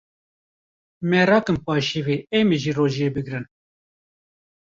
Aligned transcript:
Me 1.09 1.19
rakin 1.29 1.57
paşîvê 1.65 2.15
em 2.39 2.47
ê 2.55 2.57
jî 2.63 2.71
rojiyê 2.77 3.09
bigrin. 3.15 3.45